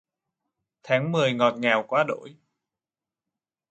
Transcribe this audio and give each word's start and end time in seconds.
Tháng 0.83 1.11
mười 1.11 1.33
ngọt 1.33 1.55
ngào 1.59 1.85
quá 1.87 2.03
đỗi 2.07 2.35